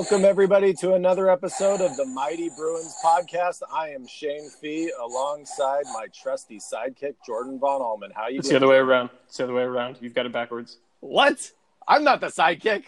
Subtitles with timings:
[0.00, 3.60] Welcome, everybody, to another episode of the Mighty Bruins podcast.
[3.70, 8.10] I am Shane Fee alongside my trusty sidekick, Jordan Von Allman.
[8.14, 9.10] How you It's the other way around.
[9.26, 9.98] It's the other way around.
[10.00, 10.78] You've got it backwards.
[11.00, 11.52] What?
[11.86, 12.84] I'm not the sidekick.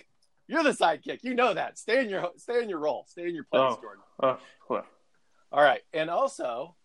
[0.48, 1.18] You're the sidekick.
[1.22, 1.76] You know that.
[1.78, 3.04] Stay in your stay in your role.
[3.06, 3.78] Stay in your place, Oh.
[3.82, 4.02] Jordan.
[4.22, 4.38] Oh,
[4.70, 4.86] well.
[5.52, 5.82] All right.
[5.92, 6.76] And also,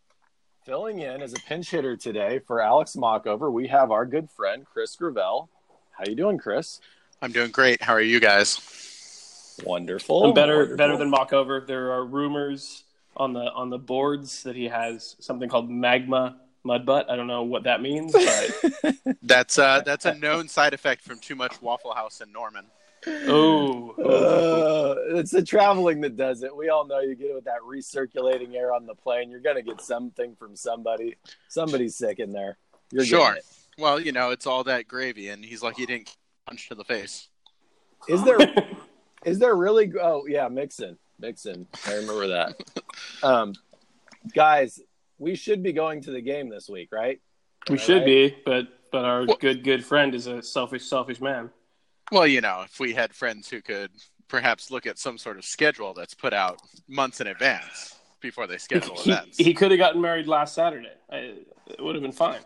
[0.65, 4.65] filling in as a pinch hitter today for Alex Mockover, we have our good friend
[4.65, 5.47] Chris Gravell.
[5.97, 6.81] How you doing, Chris?
[7.21, 7.81] I'm doing great.
[7.81, 8.83] How are you guys?
[9.63, 10.23] Wonderful.
[10.25, 10.77] I'm better Wonderful.
[10.77, 11.65] better than Mockover.
[11.65, 12.83] There are rumors
[13.15, 17.09] on the on the boards that he has something called magma mud butt.
[17.09, 21.19] I don't know what that means, but That's uh that's a known side effect from
[21.19, 22.65] too much Waffle House in Norman.
[23.07, 26.55] oh, Uh, it's the traveling that does it.
[26.55, 29.29] We all know you get it with that recirculating air on the plane.
[29.31, 31.15] You're gonna get something from somebody.
[31.47, 32.57] Somebody's sick in there.
[32.91, 33.37] You're getting Sure.
[33.79, 36.15] Well, you know, it's all that gravy, and he's like he didn't
[36.47, 37.29] punch to the face.
[38.07, 38.37] Is there
[39.27, 39.91] is there really?
[40.01, 41.67] Oh yeah, Mixon, Mixon.
[41.85, 42.55] I remember that.
[43.23, 43.53] Um,
[44.33, 44.79] guys,
[45.19, 47.19] we should be going to the game this week, right?
[47.69, 48.05] we Am I should right?
[48.05, 51.49] be, but but our Well- good good friend is a selfish selfish man.
[52.11, 53.91] Well, you know, if we had friends who could
[54.29, 58.57] perhaps look at some sort of schedule that's put out months in advance before they
[58.57, 59.37] schedule He, events.
[59.37, 60.93] he could have gotten married last Saturday.
[61.11, 61.17] I,
[61.67, 62.39] it would have been fine.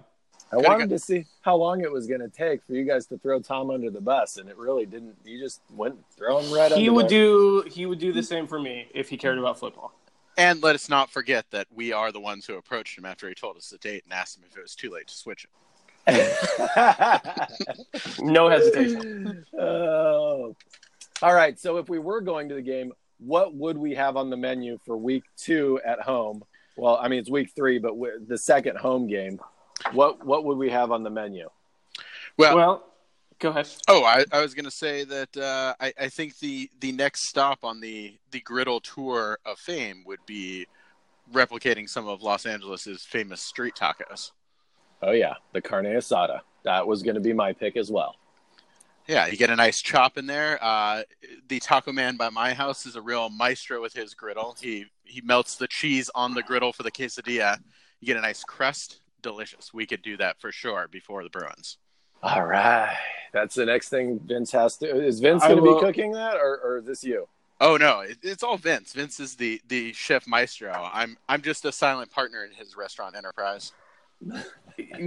[0.52, 2.84] I Could've wanted got- to see how long it was going to take for you
[2.84, 5.16] guys to throw Tom under the bus, and it really didn't.
[5.24, 6.72] You just went throw him right.
[6.74, 9.38] He under would the- do he would do the same for me if he cared
[9.40, 9.94] about football.
[10.38, 13.36] and let us not forget that we are the ones who approached him after he
[13.36, 15.50] told us the date and asked him if it was too late to switch it.
[18.22, 19.46] No hesitation.
[19.60, 20.56] oh.
[21.22, 21.60] All right.
[21.60, 24.80] So if we were going to the game, what would we have on the menu
[24.86, 26.44] for week two at home?
[26.78, 27.94] Well, I mean it's week three, but
[28.28, 29.40] the second home game.
[29.92, 31.50] What what would we have on the menu?
[32.38, 32.92] Well, Well,
[33.40, 33.68] go ahead.
[33.88, 37.28] Oh, I, I was going to say that uh, I, I think the, the next
[37.28, 40.66] stop on the, the griddle tour of fame would be
[41.34, 44.32] replicating some of Los Angeles's famous street tacos.
[45.02, 46.42] Oh yeah, the carne asada.
[46.64, 48.16] That was going to be my pick as well.
[49.08, 50.60] Yeah, you get a nice chop in there.
[50.62, 51.02] Uh,
[51.48, 54.56] the taco man by my house is a real maestro with his griddle.
[54.62, 57.58] He he melts the cheese on the griddle for the quesadilla.
[58.00, 59.74] You get a nice crust, delicious.
[59.74, 61.78] We could do that for sure before the Bruins.
[62.24, 62.96] All right,
[63.34, 65.04] that's the next thing Vince has to.
[65.04, 67.28] Is Vince going to be cooking that, or, or is this you?
[67.60, 68.94] Oh no, it, it's all Vince.
[68.94, 70.72] Vince is the the chef maestro.
[70.92, 73.72] I'm I'm just a silent partner in his restaurant enterprise.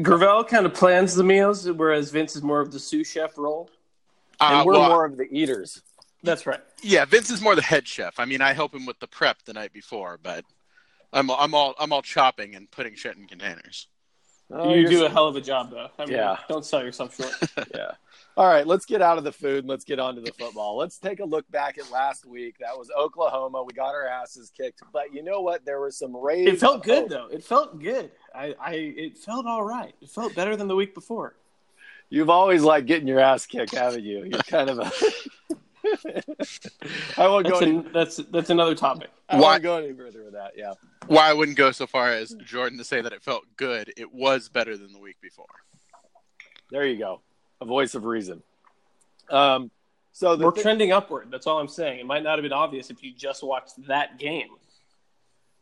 [0.02, 3.70] Gravell kind of plans the meals, whereas Vince is more of the sous chef role.
[4.40, 5.82] And Uh, we're well, more of the eaters.
[6.24, 6.60] That's right.
[6.82, 8.18] Yeah, Vince is more the head chef.
[8.18, 10.44] I mean, I help him with the prep the night before, but
[11.12, 13.88] I'm I'm all I'm all chopping and putting shit in containers.
[14.56, 15.88] Oh, you do a hell of a job, though.
[15.98, 16.36] I mean, Yeah.
[16.48, 17.34] don't sell yourself short.
[17.74, 17.90] yeah.
[18.36, 20.76] All right, let's get out of the food let's get on to the football.
[20.76, 22.56] Let's take a look back at last week.
[22.58, 23.62] That was Oklahoma.
[23.62, 25.64] We got our asses kicked, but you know what?
[25.64, 26.48] There were some rays.
[26.48, 27.08] it felt good, hope.
[27.10, 27.26] though.
[27.30, 28.10] It felt good.
[28.34, 29.94] I, I, it felt all right.
[30.00, 31.36] It felt better than the week before.
[32.10, 34.24] You've always liked getting your ass kicked, haven't you?
[34.24, 34.90] You're kind of a.
[37.16, 37.50] I won't go.
[37.52, 39.10] That's, Any, that's that's another topic.
[39.28, 40.52] I Why- won't go any further with that.
[40.56, 40.72] Yeah.
[41.06, 43.92] Why I wouldn't go so far as Jordan to say that it felt good.
[43.96, 45.46] It was better than the week before.
[46.70, 47.20] There you go.
[47.60, 48.42] A voice of reason.
[49.30, 49.70] Um.
[50.12, 51.28] So the We're thi- trending upward.
[51.30, 51.98] That's all I'm saying.
[51.98, 54.48] It might not have been obvious if you just watched that game.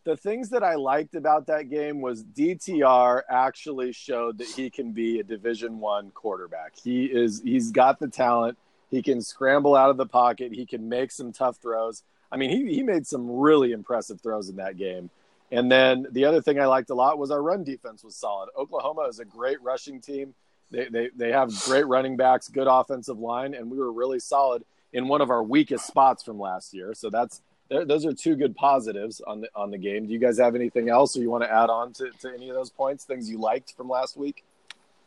[0.04, 4.92] the things that I liked about that game was DTR actually showed that he can
[4.92, 6.72] be a Division One quarterback.
[6.82, 8.58] He is he's got the talent.
[8.92, 10.52] He can scramble out of the pocket.
[10.52, 12.04] He can make some tough throws.
[12.30, 15.10] I mean, he he made some really impressive throws in that game.
[15.50, 18.50] And then the other thing I liked a lot was our run defense was solid.
[18.56, 20.34] Oklahoma is a great rushing team.
[20.70, 24.64] They, they, they have great running backs, good offensive line, and we were really solid
[24.94, 26.94] in one of our weakest spots from last year.
[26.94, 30.06] So that's those are two good positives on the on the game.
[30.06, 32.50] Do you guys have anything else, or you want to add on to, to any
[32.50, 33.04] of those points?
[33.04, 34.44] Things you liked from last week?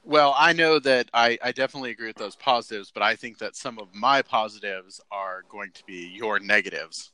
[0.06, 3.56] Well, I know that I, I definitely agree with those positives, but I think that
[3.56, 7.12] some of my positives are going to be your negatives.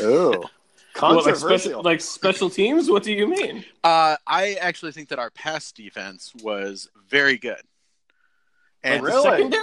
[0.00, 0.30] Ooh,
[1.00, 1.58] What, like, controversial.
[1.58, 2.88] special, like special teams?
[2.88, 3.64] What do you mean?
[3.82, 7.60] Uh, I actually think that our pass defense was very good.
[8.84, 9.22] And Oh, really?
[9.22, 9.62] Secondary?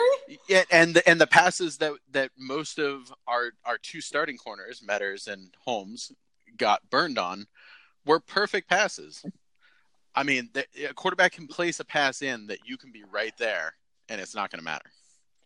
[0.50, 4.82] Yeah, and the, and the passes that that most of our our two starting corners,
[4.86, 6.12] Meadors and Holmes,
[6.58, 7.48] got burned on,
[8.06, 9.24] were perfect passes.
[10.16, 13.34] I mean, the, a quarterback can place a pass in that you can be right
[13.38, 13.74] there,
[14.10, 14.90] and it's not going to matter.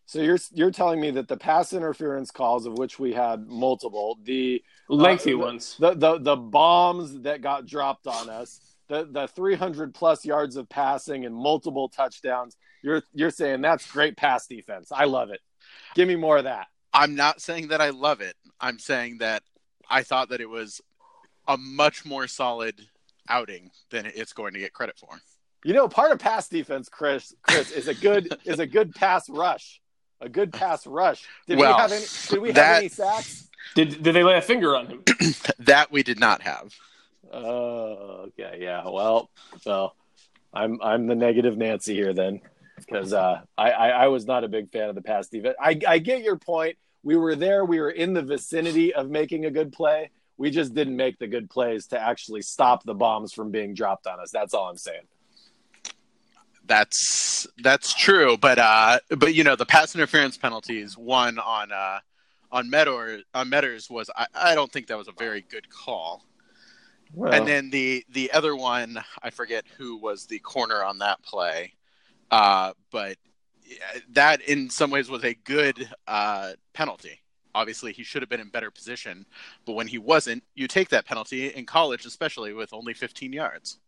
[0.06, 4.18] so you're you're telling me that the pass interference calls, of which we had multiple,
[4.24, 5.76] the Lengthy Uh, ones.
[5.78, 10.68] the the the bombs that got dropped on us, the the 300 plus yards of
[10.68, 12.56] passing and multiple touchdowns.
[12.82, 14.90] You're you're saying that's great pass defense.
[14.92, 15.40] I love it.
[15.94, 16.66] Give me more of that.
[16.92, 18.34] I'm not saying that I love it.
[18.60, 19.42] I'm saying that
[19.90, 20.80] I thought that it was
[21.48, 22.80] a much more solid
[23.28, 25.08] outing than it's going to get credit for.
[25.64, 29.28] You know, part of pass defense, Chris, Chris is a good is a good pass
[29.28, 29.80] rush.
[30.20, 31.26] A good pass rush.
[31.46, 33.48] Did Well, we have any did we that- have any sacks?
[33.74, 35.02] Did did they lay a finger on him?
[35.58, 36.72] That we did not have.
[37.32, 38.84] Oh, okay, yeah.
[38.88, 39.30] Well,
[39.64, 39.94] well,
[40.54, 42.40] I'm I'm the negative Nancy here then,
[42.78, 45.56] because uh, I, I I was not a big fan of the pass defense.
[45.60, 46.76] I I get your point.
[47.02, 47.64] We were there.
[47.64, 50.10] We were in the vicinity of making a good play.
[50.38, 54.06] We just didn't make the good plays to actually stop the bombs from being dropped
[54.06, 54.30] on us.
[54.30, 55.02] That's all I'm saying.
[56.66, 60.98] That's that's true, but uh, but you know the pass interference penalties.
[60.98, 62.00] One on uh,
[62.50, 66.24] on Meador on Meadors was I, I don't think that was a very good call.
[67.14, 71.22] Well, And then the the other one, I forget who was the corner on that
[71.22, 71.74] play,
[72.30, 73.16] uh, but
[74.10, 77.20] that in some ways was a good uh, penalty.
[77.56, 79.24] Obviously, he should have been in better position,
[79.64, 83.78] but when he wasn't, you take that penalty in college, especially with only 15 yards.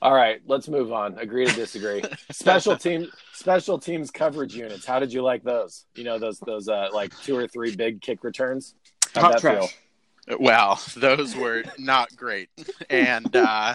[0.00, 1.18] all right, let's move on.
[1.18, 2.02] Agree to disagree.
[2.32, 4.84] special team special teams coverage units.
[4.86, 5.84] How did you like those?
[5.94, 8.74] You know those those uh, like two or three big kick returns.
[9.14, 9.76] How'd Hot that trash.
[10.26, 10.38] feel?
[10.40, 12.48] Well, those were not great,
[12.90, 13.74] and uh,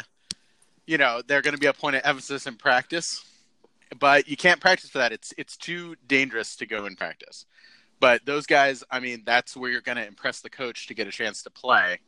[0.85, 3.23] you know they're going to be a point of emphasis in practice,
[3.99, 5.11] but you can't practice for that.
[5.11, 7.45] It's it's too dangerous to go in practice.
[7.99, 11.07] But those guys, I mean, that's where you're going to impress the coach to get
[11.07, 11.99] a chance to play,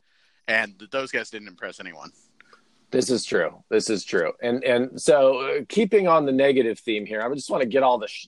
[0.47, 2.11] and those guys didn't impress anyone.
[2.91, 3.63] This is true.
[3.69, 4.33] This is true.
[4.41, 7.83] And and so uh, keeping on the negative theme here, I just want to get
[7.83, 8.27] all the sh-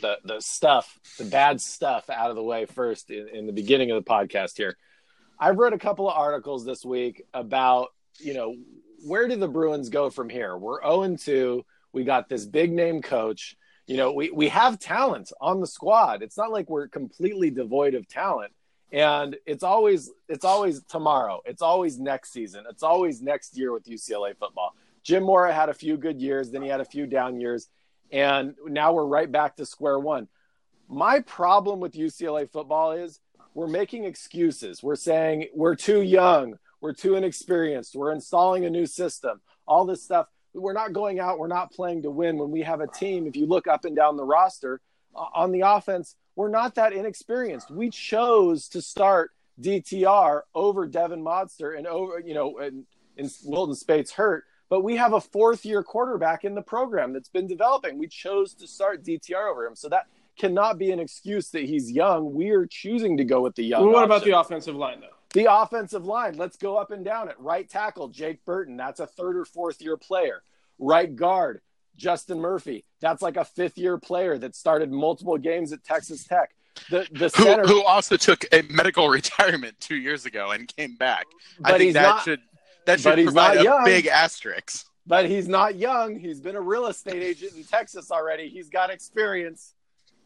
[0.00, 3.90] the the stuff, the bad stuff out of the way first in, in the beginning
[3.92, 4.76] of the podcast here.
[5.38, 8.56] I've read a couple of articles this week about, you know,
[9.06, 10.56] where do the Bruins go from here?
[10.56, 11.64] We're 0 and 2.
[11.92, 13.56] We got this big name coach.
[13.90, 16.22] You know, we we have talent on the squad.
[16.22, 18.52] It's not like we're completely devoid of talent.
[18.92, 21.40] And it's always it's always tomorrow.
[21.44, 22.66] It's always next season.
[22.70, 24.76] It's always next year with ucla football.
[25.02, 27.68] Jim mora had a few good years then he had a few down years
[28.12, 30.28] and now we're right back to square one.
[30.88, 33.18] My problem with ucla football is
[33.54, 34.84] we're making excuses.
[34.84, 40.02] We're saying we're too young we're too inexperienced we're installing a new system all this
[40.02, 43.26] stuff we're not going out we're not playing to win when we have a team
[43.26, 44.80] if you look up and down the roster
[45.14, 47.70] uh, on the offense we're not that inexperienced.
[47.70, 52.86] We chose to start DTR over Devon Modster and over, you know, and,
[53.18, 57.28] and Wilton Speight hurt, but we have a fourth year quarterback in the program that's
[57.28, 57.98] been developing.
[57.98, 59.76] We chose to start DTR over him.
[59.76, 60.06] So that
[60.38, 62.32] cannot be an excuse that he's young.
[62.32, 63.84] We are choosing to go with the young.
[63.84, 65.08] Well, what about the offensive line, though?
[65.32, 67.36] The offensive line, let's go up and down it.
[67.38, 68.76] Right tackle, Jake Burton.
[68.76, 70.42] That's a third or fourth year player.
[70.78, 71.60] Right guard,
[71.96, 72.84] Justin Murphy.
[73.00, 76.50] That's like a fifth year player that started multiple games at Texas Tech.
[76.90, 80.96] The the Who, center, who also took a medical retirement two years ago and came
[80.96, 81.26] back.
[81.62, 82.40] I think that not- should
[82.86, 83.84] that should provide not a young.
[83.84, 84.86] big asterisk.
[85.06, 86.18] but he's not young.
[86.18, 88.48] He's been a real estate agent in Texas already.
[88.48, 89.74] He's got experience.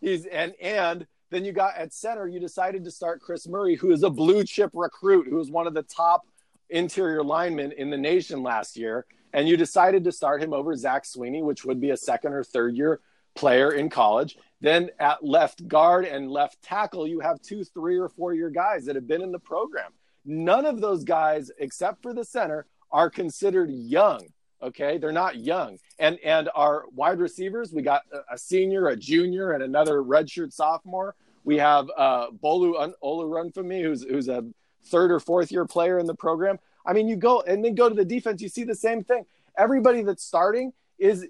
[0.01, 3.91] He's and and then you got at center, you decided to start Chris Murray, who
[3.91, 6.27] is a blue chip recruit, who was one of the top
[6.71, 9.05] interior linemen in the nation last year.
[9.33, 12.45] And you decided to start him over Zach Sweeney, which would be a second or
[12.45, 13.01] third year
[13.35, 14.39] player in college.
[14.61, 18.85] Then at left guard and left tackle, you have two, three, or four year guys
[18.85, 19.91] that have been in the program.
[20.25, 24.21] None of those guys, except for the center, are considered young.
[24.63, 28.97] Okay, they're not young, and and our wide receivers, we got a, a senior, a
[28.97, 31.15] junior, and another redshirt sophomore.
[31.45, 34.45] We have uh, Bolu Un- Olorunfunmi, who's who's a
[34.87, 36.59] third or fourth year player in the program.
[36.87, 39.25] I mean, you go and then go to the defense, you see the same thing.
[39.57, 41.27] Everybody that's starting is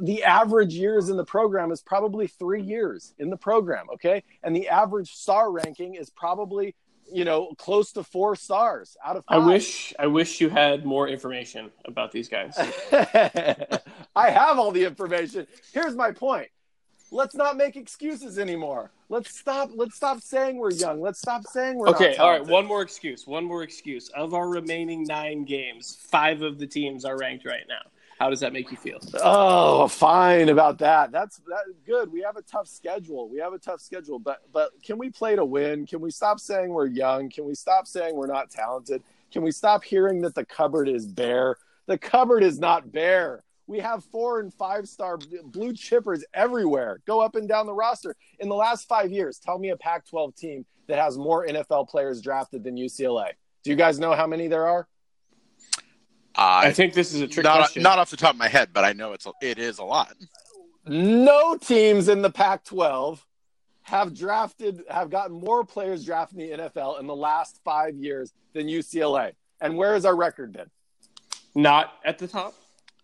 [0.00, 3.86] the average years in the program is probably three years in the program.
[3.94, 6.74] Okay, and the average star ranking is probably
[7.12, 11.08] you know close to four stars out of I wish I wish you had more
[11.08, 12.56] information about these guys.
[14.16, 15.46] I have all the information.
[15.72, 16.48] Here's my point.
[17.16, 18.90] Let's not make excuses anymore.
[19.08, 19.70] Let's stop.
[19.74, 21.00] Let's stop saying we're young.
[21.00, 22.44] Let's stop saying we're Okay, all right.
[22.44, 23.26] One more excuse.
[23.26, 24.10] One more excuse.
[24.10, 27.90] Of our remaining nine games, five of the teams are ranked right now.
[28.18, 28.98] How does that make you feel?
[29.22, 31.10] Oh, fine about that.
[31.10, 32.12] That's that good.
[32.12, 33.30] We have a tough schedule.
[33.30, 35.86] We have a tough schedule, but but can we play to win?
[35.86, 37.30] Can we stop saying we're young?
[37.30, 39.02] Can we stop saying we're not talented?
[39.32, 41.56] Can we stop hearing that the cupboard is bare?
[41.86, 43.42] The cupboard is not bare.
[43.66, 47.00] We have four and five star blue chippers everywhere.
[47.06, 48.14] Go up and down the roster.
[48.38, 51.88] In the last five years, tell me a Pac 12 team that has more NFL
[51.88, 53.30] players drafted than UCLA.
[53.64, 54.86] Do you guys know how many there are?
[56.36, 57.82] I Uh, think this is a trick not question.
[57.82, 59.84] not off the top of my head, but I know it's a, it is a
[59.84, 60.14] lot.
[60.86, 63.24] no teams in the Pac 12
[63.82, 68.32] have drafted have gotten more players drafted in the NFL in the last five years
[68.52, 69.32] than UCLA.
[69.60, 70.70] And where has our record been?
[71.54, 72.54] Not at the top.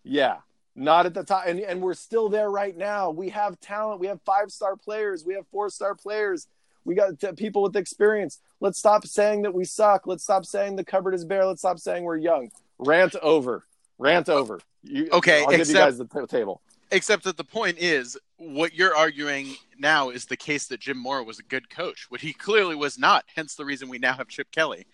[0.03, 0.37] Yeah,
[0.75, 1.43] not at the top.
[1.45, 3.11] And, and we're still there right now.
[3.11, 3.99] We have talent.
[3.99, 5.25] We have five star players.
[5.25, 6.47] We have four star players.
[6.85, 8.39] We got people with experience.
[8.59, 10.05] Let's stop saying that we suck.
[10.05, 11.45] Let's stop saying the cupboard is bare.
[11.45, 12.51] Let's stop saying we're young.
[12.77, 13.65] Rant over.
[13.97, 14.59] Rant over.
[14.83, 16.61] You, Okay, I'll give you guys the t- table.
[16.91, 21.23] Except that the point is, what you're arguing now is the case that Jim Mora
[21.23, 23.23] was a good coach, what he clearly was not.
[23.33, 24.85] Hence the reason we now have Chip Kelly.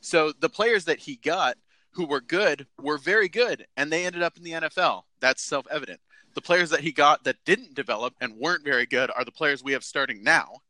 [0.00, 1.56] So the players that he got
[1.96, 5.02] who were good were very good, and they ended up in the NFL.
[5.20, 6.00] That's self evident.
[6.34, 9.64] The players that he got that didn't develop and weren't very good are the players
[9.64, 10.60] we have starting now.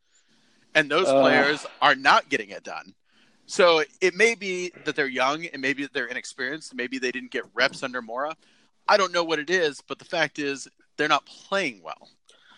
[0.75, 1.23] And those Ugh.
[1.23, 2.95] players are not getting it done.
[3.47, 6.75] So it may be that they're young and maybe that they're inexperienced.
[6.75, 8.37] Maybe they didn't get reps under Mora.
[8.88, 12.09] I don't know what it is, but the fact is they're not playing well.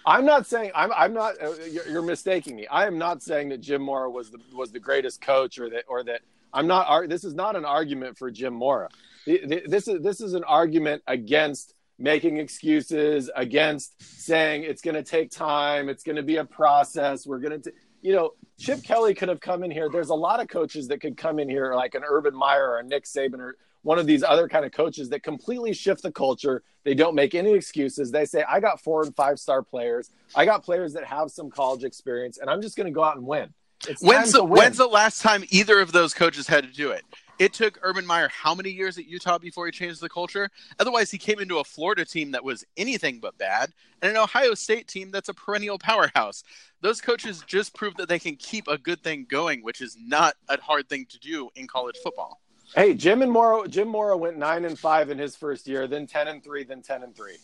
[0.05, 0.93] I'm not saying I'm.
[0.93, 1.41] I'm not.
[1.43, 2.67] Uh, you're, you're mistaking me.
[2.67, 5.85] I am not saying that Jim Mora was the was the greatest coach, or that
[5.87, 7.09] or that I'm not.
[7.09, 8.89] This is not an argument for Jim Mora.
[9.27, 15.31] This is this is an argument against making excuses, against saying it's going to take
[15.31, 17.27] time, it's going to be a process.
[17.27, 19.89] We're going to, you know, Chip Kelly could have come in here.
[19.91, 22.79] There's a lot of coaches that could come in here, like an Urban Meyer or
[22.79, 26.13] a Nick Saban or one of these other kind of coaches that completely shift the
[26.13, 26.63] culture.
[26.85, 28.11] They don't make any excuses.
[28.11, 30.11] They say, I got four and five star players.
[30.35, 33.17] I got players that have some college experience, and I'm just going to go out
[33.17, 33.53] and win.
[33.87, 37.05] It's When's the, when's the last time either of those coaches had to do it?
[37.39, 40.51] It took Urban Meyer how many years at Utah before he changed the culture?
[40.81, 44.55] Otherwise, he came into a Florida team that was anything but bad and an Ohio
[44.55, 46.43] State team that's a perennial powerhouse.
[46.81, 50.35] Those coaches just prove that they can keep a good thing going, which is not
[50.49, 52.41] a hard thing to do in college football.
[52.75, 53.69] Hey, Jim and Mora.
[53.69, 56.83] Jim Mora went nine and five in his first year, then ten and three, then
[56.83, 57.37] ten and three.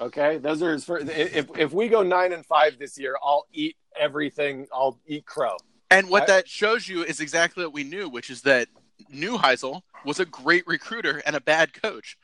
[0.00, 1.08] Okay, those are his first.
[1.08, 4.66] If if we go nine and five this year, I'll eat everything.
[4.72, 5.56] I'll eat crow.
[5.90, 8.68] And what I- that shows you is exactly what we knew, which is that
[9.12, 12.16] Neuheisel was a great recruiter and a bad coach.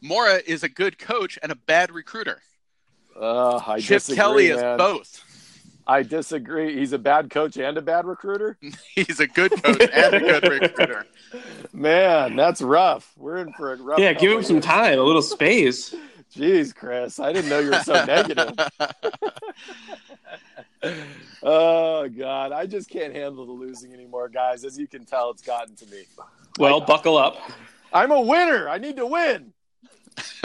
[0.00, 2.40] Mora is a good coach and a bad recruiter.
[3.20, 5.24] Uh, I Chip disagree, Kelly is both.
[5.86, 6.78] I disagree.
[6.78, 8.56] He's a bad coach and a bad recruiter.
[8.94, 11.04] He's a good coach and a good recruiter.
[11.72, 13.12] Man, that's rough.
[13.16, 13.98] We're in for a rough.
[13.98, 15.94] Yeah, give him couple some time, a little space.
[16.34, 18.54] Jeez, Chris, I didn't know you were so negative.
[21.42, 24.64] Oh God, I just can't handle the losing anymore, guys.
[24.64, 26.04] As you can tell, it's gotten to me.
[26.58, 27.38] Well, buckle up.
[27.92, 28.68] I'm a winner.
[28.68, 29.52] I need to win.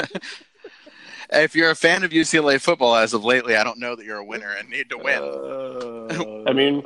[1.31, 4.17] if you're a fan of UCLA football as of lately, I don't know that you're
[4.17, 5.21] a winner and need to win.
[5.21, 6.83] Uh, I mean,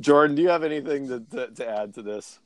[0.00, 2.38] Jordan, do you have anything to, to, to add to this?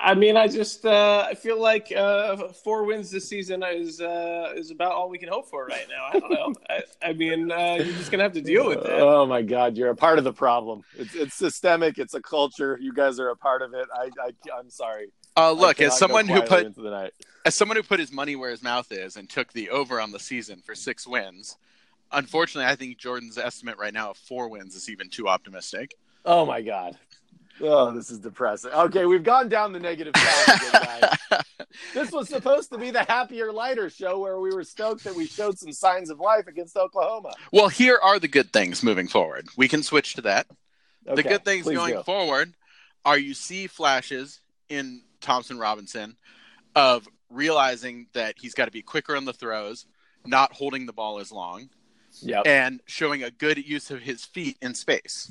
[0.00, 4.52] I mean, I just uh, I feel like uh, four wins this season is uh,
[4.56, 6.08] is about all we can hope for right now.
[6.12, 6.54] I don't know.
[6.70, 9.00] I, I mean, uh, you're just gonna have to deal with it.
[9.00, 10.82] Oh my God, you're a part of the problem.
[10.96, 11.98] It's, it's systemic.
[11.98, 12.78] It's a culture.
[12.80, 13.86] You guys are a part of it.
[13.92, 15.08] I, I I'm sorry.
[15.36, 17.12] Uh, look, as someone who put the night.
[17.44, 20.10] as someone who put his money where his mouth is and took the over on
[20.10, 21.56] the season for six wins,
[22.12, 25.96] unfortunately, I think Jordan's estimate right now of four wins is even too optimistic.
[26.24, 26.96] Oh my God.
[27.60, 28.70] Oh, this is depressing.
[28.72, 31.18] Okay, we've gone down the negative path.
[31.94, 35.26] This was supposed to be the happier, lighter show where we were stoked that we
[35.26, 37.32] showed some signs of life against Oklahoma.
[37.52, 39.46] well, here are the good things moving forward.
[39.56, 40.46] We can switch to that.
[41.04, 42.02] the good things going do.
[42.02, 42.54] forward
[43.04, 46.16] are you see flashes in Thompson Robinson
[46.74, 49.86] of realizing that he's got to be quicker on the throws,
[50.26, 51.68] not holding the ball as long,
[52.22, 55.30] Yep, and showing a good use of his feet in space.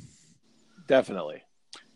[0.87, 1.43] definitely.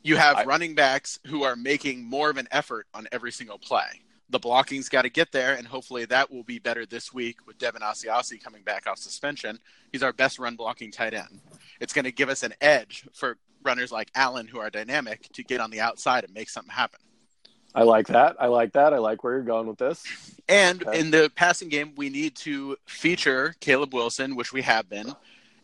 [0.04, 3.58] You have I- running backs who are making more of an effort on every single
[3.60, 4.02] play.
[4.30, 7.58] The blocking's got to get there, and hopefully that will be better this week with
[7.58, 9.60] Devin Asiasi coming back off suspension.
[9.92, 11.42] He's our best run blocking tight end.
[11.82, 15.44] It's going to give us an edge for runners like Allen who are dynamic to
[15.44, 17.02] get on the outside and make something happen.
[17.76, 18.38] I like that.
[18.40, 18.94] I like that.
[18.94, 20.04] I like where you're going with this.
[20.50, 21.00] And Okay.
[21.00, 25.14] in the passing game, we need to feature Caleb Wilson, which we have been,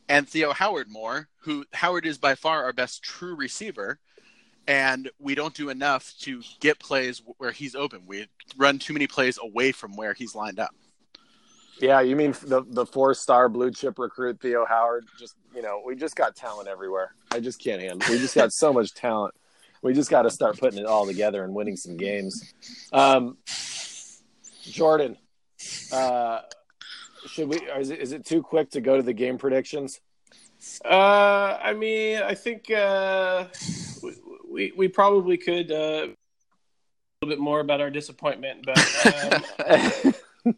[0.10, 4.00] and Theo Howard more, who Howard is by far our best true receiver.
[4.68, 8.02] And we don't do enough to get plays where he's open.
[8.06, 10.76] We run too many plays away from where he's lined up.
[11.80, 15.06] Yeah, you mean the the four star blue chip recruit Theo Howard?
[15.20, 17.14] Just you know, we just got talent everywhere.
[17.32, 18.10] I just can't handle.
[18.10, 19.36] We just got so much talent.
[19.84, 22.54] We just got to start putting it all together and winning some games.
[22.92, 23.38] Um,
[24.64, 25.18] Jordan,
[25.94, 26.42] uh,
[27.28, 27.58] should we?
[27.58, 30.02] Is it is it too quick to go to the game predictions?
[30.84, 33.46] Uh, I mean, I think uh,
[34.50, 36.16] we, we probably could uh, a
[37.22, 40.14] little bit more about our disappointment, but um,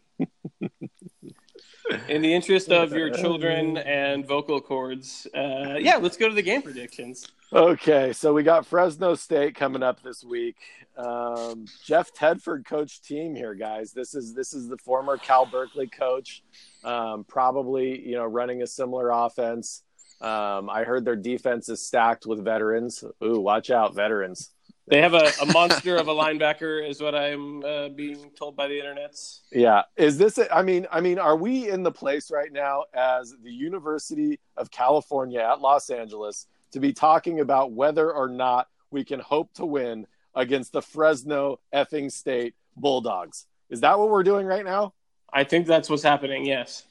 [2.08, 6.42] In the interest of your children and vocal cords, uh, yeah, let's go to the
[6.42, 7.26] game predictions.
[7.52, 10.56] Okay, so we got Fresno State coming up this week.
[10.96, 13.92] Um, Jeff Tedford coach team here, guys.
[13.92, 16.42] This is this is the former Cal Berkeley coach,
[16.84, 19.82] um, probably you know running a similar offense.
[20.20, 23.02] Um, I heard their defense is stacked with veterans.
[23.24, 24.50] Ooh, watch out, veterans.
[24.86, 28.66] They have a, a monster of a linebacker, is what I'm uh, being told by
[28.66, 29.40] the internets.
[29.52, 30.36] Yeah, is this?
[30.38, 34.40] A, I mean, I mean, are we in the place right now as the University
[34.56, 39.52] of California at Los Angeles to be talking about whether or not we can hope
[39.54, 43.46] to win against the Fresno effing State Bulldogs?
[43.70, 44.92] Is that what we're doing right now?
[45.32, 46.44] I think that's what's happening.
[46.44, 46.84] Yes.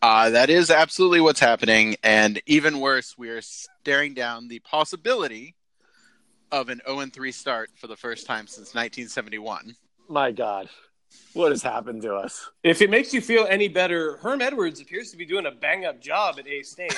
[0.00, 5.56] Uh, that is absolutely what's happening, and even worse, we are staring down the possibility
[6.52, 9.74] of an 0 3 start for the first time since 1971.
[10.08, 10.68] My God,
[11.32, 12.48] what has happened to us?
[12.62, 15.84] If it makes you feel any better, Herm Edwards appears to be doing a bang
[15.84, 16.96] up job at A State.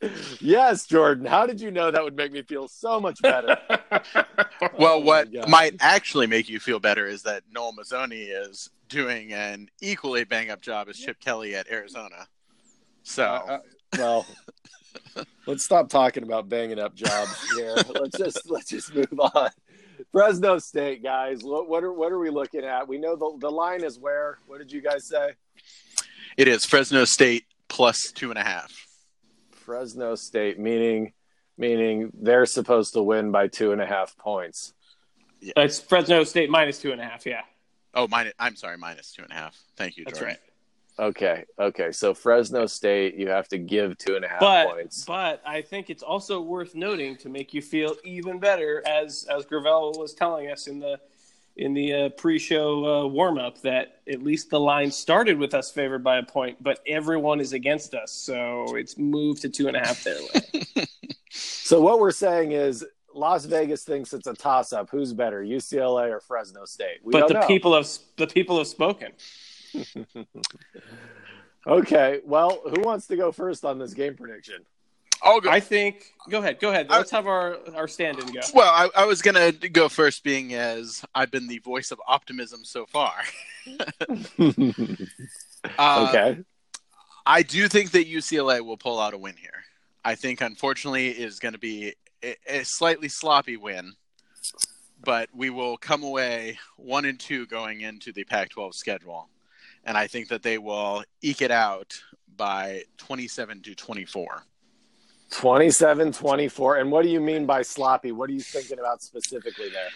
[0.40, 1.24] yes, Jordan.
[1.24, 3.56] How did you know that would make me feel so much better?
[4.78, 9.32] well, oh what might actually make you feel better is that Noel Mazzone is doing
[9.32, 12.26] an equally bang up job as Chip Kelly at Arizona.
[13.02, 13.58] So, uh, uh,
[13.96, 14.26] well,
[15.46, 17.74] let's stop talking about banging up jobs here.
[17.94, 19.50] let's just let's just move on.
[20.12, 22.88] Fresno State guys, what, what are what are we looking at?
[22.88, 24.38] We know the the line is where.
[24.46, 25.30] What did you guys say?
[26.36, 28.72] It is Fresno State plus two and a half.
[29.50, 31.12] Fresno State, meaning
[31.56, 34.72] meaning they're supposed to win by two and a half points.
[35.40, 35.52] Yeah.
[35.56, 37.26] It's Fresno State minus two and a half.
[37.26, 37.42] Yeah.
[37.94, 38.34] Oh, minus.
[38.38, 39.56] I'm sorry, minus two and a half.
[39.76, 40.04] Thank you.
[40.04, 40.38] That's right.
[40.98, 41.44] Okay.
[41.58, 41.92] Okay.
[41.92, 45.04] So Fresno State, you have to give two and a half but, points.
[45.04, 49.44] But I think it's also worth noting to make you feel even better, as as
[49.46, 51.00] Gravell was telling us in the
[51.56, 56.04] in the uh, pre-show uh, warm-up, that at least the line started with us favored
[56.04, 59.80] by a point, but everyone is against us, so it's moved to two and a
[59.80, 60.62] half their way.
[61.30, 64.90] so what we're saying is Las Vegas thinks it's a toss-up.
[64.90, 66.98] Who's better, UCLA or Fresno State?
[67.02, 67.46] We but the know.
[67.46, 69.12] people have the people have spoken.
[71.66, 74.64] okay, well, who wants to go first on this game prediction?
[75.22, 75.50] I'll go.
[75.50, 76.14] I think.
[76.30, 76.60] Go ahead.
[76.60, 76.88] Go ahead.
[76.88, 78.40] Let's I, have our our stand-in go.
[78.54, 82.64] Well, I, I, was gonna go first, being as I've been the voice of optimism
[82.64, 83.12] so far.
[85.78, 86.38] uh, okay.
[87.26, 89.64] I do think that UCLA will pull out a win here.
[90.04, 93.94] I think, unfortunately, it is going to be a, slightly sloppy win,
[95.04, 99.28] but we will come away one and two going into the Pac-12 schedule
[99.88, 101.98] and I think that they will eke it out
[102.36, 104.44] by 27 to 24.
[105.30, 106.76] 27 24.
[106.76, 108.12] And what do you mean by sloppy?
[108.12, 109.88] What are you thinking about specifically there?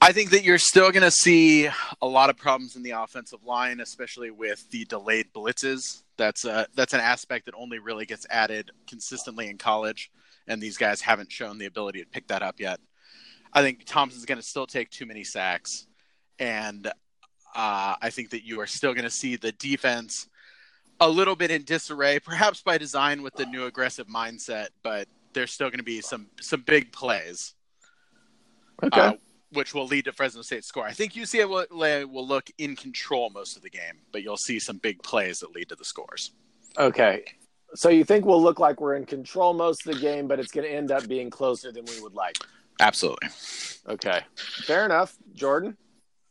[0.00, 1.68] I think that you're still going to see
[2.00, 6.02] a lot of problems in the offensive line, especially with the delayed blitzes.
[6.16, 10.12] That's a, that's an aspect that only really gets added consistently in college,
[10.48, 12.80] and these guys haven't shown the ability to pick that up yet.
[13.52, 15.86] I think Thompson's going to still take too many sacks,
[16.38, 20.28] and uh, I think that you are still going to see the defense
[21.00, 25.52] a little bit in disarray, perhaps by design with the new aggressive mindset, but there's
[25.52, 27.54] still going to be some some big plays,
[28.82, 29.12] okay, uh,
[29.52, 30.84] which will lead to Fresno State score.
[30.84, 34.78] I think UCLA will look in control most of the game, but you'll see some
[34.78, 36.32] big plays that lead to the scores.
[36.78, 37.24] Okay,
[37.76, 40.50] so you think we'll look like we're in control most of the game, but it's
[40.50, 42.36] going to end up being closer than we would like.
[42.80, 43.28] Absolutely.
[43.88, 45.76] Okay, fair enough, Jordan.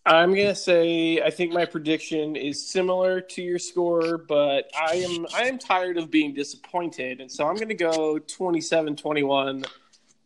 [0.07, 5.25] I'm gonna say I think my prediction is similar to your score, but I am
[5.33, 9.65] I am tired of being disappointed, and so I'm gonna go 27-21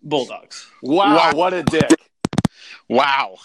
[0.04, 0.70] Bulldogs.
[0.82, 1.94] Wow, wow, what a dick!
[2.90, 3.38] Wow,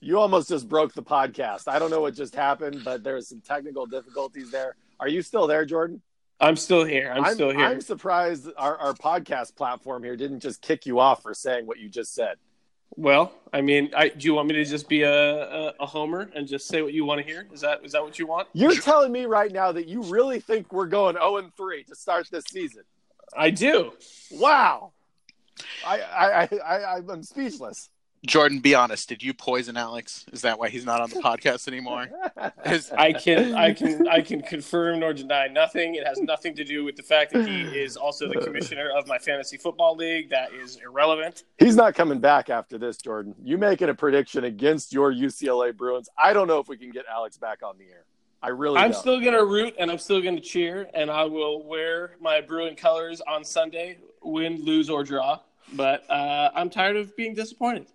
[0.00, 1.68] you almost just broke the podcast.
[1.68, 4.76] I don't know what just happened, but there's some technical difficulties there.
[4.98, 6.00] Are you still there, Jordan?
[6.40, 7.10] I'm still here.
[7.14, 7.64] I'm, I'm still here.
[7.64, 11.78] I'm surprised our, our podcast platform here didn't just kick you off for saying what
[11.78, 12.36] you just said.
[12.90, 16.30] Well, I mean, I, do you want me to just be a, a, a, homer
[16.34, 17.46] and just say what you want to hear?
[17.52, 18.48] Is that is that what you want?
[18.52, 21.94] You're telling me right now that you really think we're going 0 and 3 to
[21.94, 22.84] start this season?
[23.36, 23.92] I do.
[24.30, 24.92] Wow.
[25.86, 27.90] I I I, I I'm speechless.
[28.26, 29.08] Jordan, be honest.
[29.08, 30.26] Did you poison Alex?
[30.32, 32.08] Is that why he's not on the podcast anymore?
[32.98, 35.94] I can, I can, I can confirm nor deny nothing.
[35.94, 39.06] It has nothing to do with the fact that he is also the commissioner of
[39.06, 40.30] my fantasy football league.
[40.30, 41.44] That is irrelevant.
[41.58, 43.34] He's not coming back after this, Jordan.
[43.42, 46.08] You making a prediction against your UCLA Bruins?
[46.18, 48.04] I don't know if we can get Alex back on the air.
[48.42, 48.78] I really.
[48.78, 49.00] I'm don't.
[49.00, 53.20] still gonna root and I'm still gonna cheer and I will wear my Bruin colors
[53.22, 55.40] on Sunday, win, lose or draw.
[55.72, 57.86] But uh, I'm tired of being disappointed.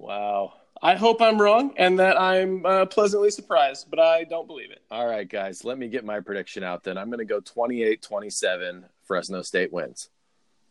[0.00, 0.54] Wow.
[0.82, 4.80] I hope I'm wrong and that I'm uh, pleasantly surprised, but I don't believe it.
[4.90, 6.96] All right, guys, let me get my prediction out then.
[6.96, 8.86] I'm going to go 28 27.
[9.04, 10.08] Fresno State wins.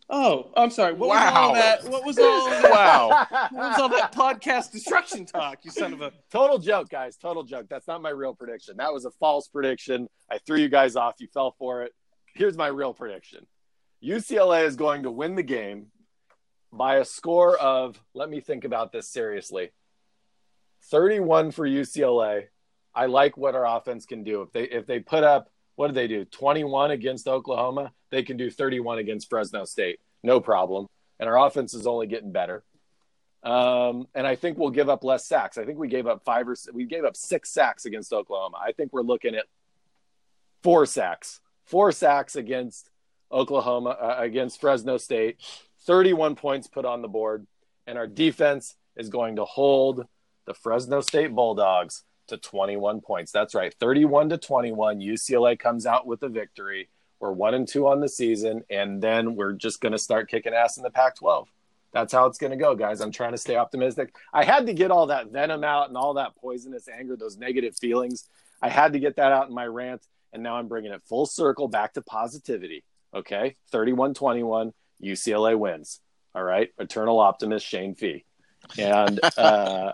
[0.10, 0.94] Oh, I'm sorry.
[0.94, 1.36] What was Wow.
[1.50, 1.84] all that?
[1.88, 2.72] What was all that?
[2.72, 3.28] Wow.
[3.52, 5.60] What was all that podcast destruction talk?
[5.64, 6.12] You son of a.
[6.32, 7.16] Total joke, guys.
[7.16, 7.68] Total joke.
[7.70, 8.78] That's not my real prediction.
[8.78, 10.10] That was a false prediction.
[10.32, 11.16] I threw you guys off.
[11.20, 11.94] You fell for it.
[12.34, 13.46] Here's my real prediction
[14.04, 15.88] UCLA is going to win the game
[16.72, 19.72] by a score of, let me think about this seriously
[20.84, 22.46] 31 for UCLA.
[22.96, 24.42] I like what our offense can do.
[24.42, 26.26] If they if they put up what did they do?
[26.26, 30.02] 21 against Oklahoma, they can do 31 against Fresno State.
[30.24, 30.88] No problem.
[31.22, 32.66] And our offense is only getting better.
[33.44, 35.58] Um, and I think we'll give up less sacks.
[35.58, 38.58] I think we gave up five or we gave up six sacks against Oklahoma.
[38.62, 39.46] I think we're looking at
[40.62, 42.90] four sacks, four sacks against
[43.32, 45.40] Oklahoma, uh, against Fresno State,
[45.86, 47.48] 31 points put on the board,
[47.88, 50.06] and our defense is going to hold
[50.46, 53.32] the Fresno State Bulldogs to 21 points.
[53.32, 55.00] That's right, 31 to 21.
[55.00, 56.90] UCLA comes out with a victory.
[57.20, 60.54] We're one and two on the season, and then we're just going to start kicking
[60.54, 61.48] ass in the Pac-12
[61.92, 63.02] that's how it's going to go, guys.
[63.02, 64.16] I'm trying to stay optimistic.
[64.34, 67.76] I had to get all that venom out and all that poisonous anger, those negative
[67.76, 68.30] feelings.
[68.62, 71.26] I had to get that out in my rant, and now I'm bringing it full
[71.26, 72.84] circle back to positivity.
[73.14, 74.72] Okay, 31-21,
[75.04, 76.00] UCLA wins.
[76.36, 78.26] All right, eternal optimist Shane Fee.
[78.78, 79.94] And uh,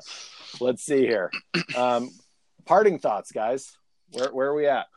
[0.60, 1.32] let's see here.
[1.78, 2.10] Um,
[2.65, 3.78] parting thoughts, guys.
[4.12, 4.88] Where where are we at?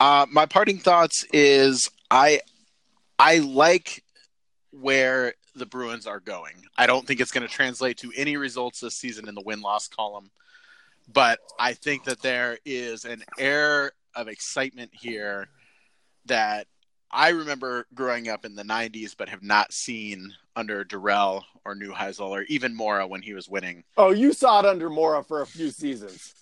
[0.00, 2.40] Uh, my parting thoughts is I
[3.18, 4.02] I like
[4.70, 6.54] where the Bruins are going.
[6.76, 9.60] I don't think it's going to translate to any results this season in the win
[9.60, 10.30] loss column,
[11.12, 15.48] but I think that there is an air of excitement here
[16.26, 16.66] that
[17.10, 22.28] I remember growing up in the 90s, but have not seen under Dorrell or Neuheisel
[22.30, 23.84] or even Mora when he was winning.
[23.96, 26.34] Oh, you saw it under Mora for a few seasons.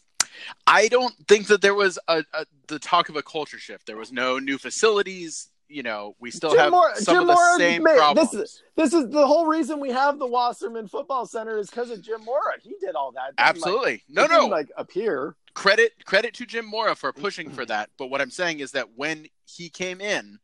[0.66, 3.86] I don't think that there was a, a the talk of a culture shift.
[3.86, 5.48] There was no new facilities.
[5.70, 8.30] You know, we still Jim have Mora- some Jim of the Mora same made- problems.
[8.30, 11.90] This is this is the whole reason we have the Wasserman Football Center is because
[11.90, 12.52] of Jim Mora.
[12.62, 13.36] He did all that.
[13.36, 14.46] Didn't, like- Absolutely, no, no.
[14.46, 15.34] like appear.
[15.54, 17.90] credit credit to Jim Mora for pushing for that.
[17.98, 20.38] But what I'm saying is that when he came in,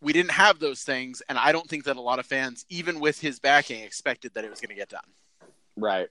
[0.00, 3.00] we didn't have those things, and I don't think that a lot of fans, even
[3.00, 5.00] with his backing, expected that it was going to get done.
[5.76, 6.08] Right,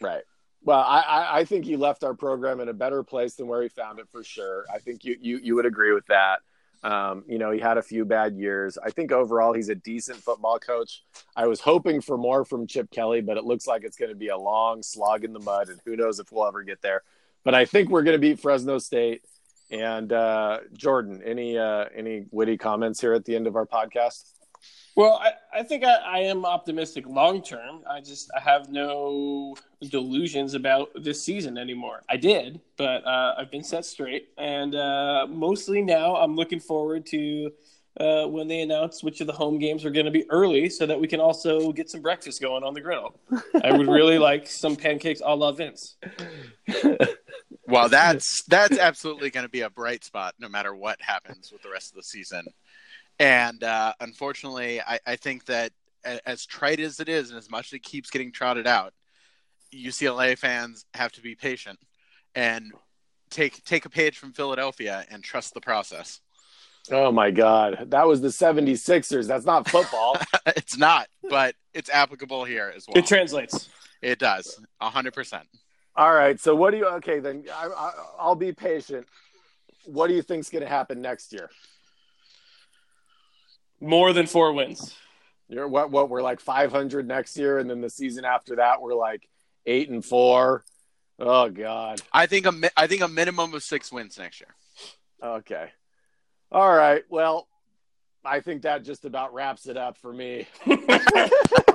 [0.00, 0.22] right.
[0.62, 3.68] Well, I, I think he left our program in a better place than where he
[3.68, 4.66] found it for sure.
[4.72, 6.40] I think you you you would agree with that.
[6.82, 8.78] Um, you know, he had a few bad years.
[8.78, 11.02] I think overall he's a decent football coach.
[11.36, 14.16] I was hoping for more from Chip Kelly, but it looks like it's going to
[14.16, 17.02] be a long slog in the mud, and who knows if we'll ever get there.
[17.44, 19.22] But I think we're going to beat Fresno State.
[19.70, 24.32] And uh, Jordan, any uh, any witty comments here at the end of our podcast?
[24.96, 27.82] Well, I, I think I, I am optimistic long term.
[27.88, 29.54] I just I have no
[29.88, 32.02] delusions about this season anymore.
[32.08, 37.06] I did, but uh, I've been set straight, and uh, mostly now I'm looking forward
[37.06, 37.52] to
[37.98, 40.84] uh, when they announce which of the home games are going to be early, so
[40.86, 43.14] that we can also get some breakfast going on the grill.
[43.62, 45.96] I would really like some pancakes a la Vince.
[47.70, 51.62] Well, that's that's absolutely going to be a bright spot, no matter what happens with
[51.62, 52.44] the rest of the season.
[53.18, 55.72] And uh, unfortunately, I, I think that
[56.04, 58.94] as trite as it is, and as much as it keeps getting trotted out,
[59.74, 61.78] UCLA fans have to be patient
[62.34, 62.72] and
[63.30, 66.20] take take a page from Philadelphia and trust the process.
[66.90, 69.26] Oh my God, that was the 76ers.
[69.26, 70.16] That's not football.
[70.46, 72.96] it's not, but it's applicable here as well.
[72.96, 73.68] It translates.
[74.02, 75.46] it does, hundred percent.
[76.00, 76.40] All right.
[76.40, 76.86] So what do you?
[76.86, 79.06] Okay, then I, I, I'll be patient.
[79.84, 81.50] What do you think's going to happen next year?
[83.82, 84.94] More than four wins.
[85.50, 85.90] You're what?
[85.90, 86.08] What?
[86.08, 89.28] We're like 500 next year, and then the season after that, we're like
[89.66, 90.64] eight and four.
[91.18, 92.00] Oh God.
[92.14, 94.54] I think a mi- I think a minimum of six wins next year.
[95.22, 95.68] Okay.
[96.50, 97.04] All right.
[97.10, 97.46] Well,
[98.24, 100.46] I think that just about wraps it up for me.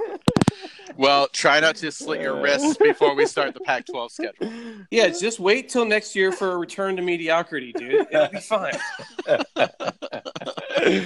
[0.98, 4.52] Well, try not to slit your wrists before we start the Pac-12 schedule.
[4.92, 8.08] Yeah, just wait till next year for a return to mediocrity, dude.
[8.12, 8.78] It'll be fine.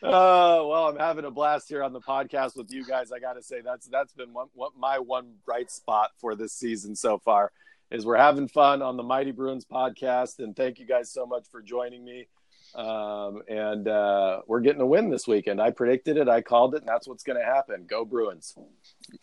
[0.00, 3.10] Oh well, I'm having a blast here on the podcast with you guys.
[3.10, 6.52] I got to say that's that's been one, one my one bright spot for this
[6.52, 7.50] season so far.
[7.90, 11.46] Is we're having fun on the Mighty Bruins podcast, and thank you guys so much
[11.50, 12.28] for joining me.
[12.74, 15.60] Um, and uh, we're getting a win this weekend.
[15.60, 17.86] I predicted it, I called it, and that's what's going to happen.
[17.88, 18.54] Go Bruins!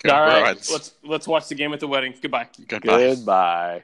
[0.03, 0.71] Go All right, Bruins.
[0.71, 2.13] let's let's watch the game at the wedding.
[2.21, 2.47] Goodbye.
[2.67, 2.97] Goodbye.
[2.97, 3.83] Goodbye.